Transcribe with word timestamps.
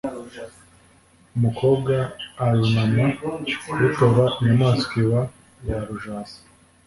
umukobwa 1.35 1.95
arunama 2.45 3.05
kurutora 3.61 4.23
inyamanza 4.39 4.87
iba 5.01 5.21
yarujase, 5.67 6.39